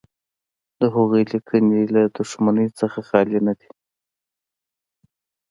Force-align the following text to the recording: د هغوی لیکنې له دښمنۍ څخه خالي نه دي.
د 0.79 0.81
هغوی 0.95 1.23
لیکنې 1.33 1.81
له 1.95 2.01
دښمنۍ 2.17 2.67
څخه 2.79 2.99
خالي 3.09 3.39
نه 3.47 3.53
دي. 3.59 3.69